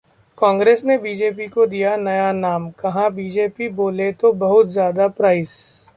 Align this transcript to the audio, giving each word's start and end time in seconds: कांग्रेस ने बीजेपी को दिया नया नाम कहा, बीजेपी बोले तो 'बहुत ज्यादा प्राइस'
कांग्रेस 0.37 0.83
ने 0.85 0.97
बीजेपी 0.97 1.47
को 1.47 1.65
दिया 1.65 1.95
नया 1.97 2.31
नाम 2.31 2.69
कहा, 2.79 3.07
बीजेपी 3.09 3.69
बोले 3.75 4.11
तो 4.13 4.31
'बहुत 4.33 4.71
ज्यादा 4.73 5.07
प्राइस' 5.09 5.89